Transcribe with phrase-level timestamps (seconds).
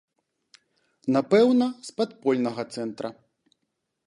[1.17, 3.09] Напэўна, з падпольнага цэнтра.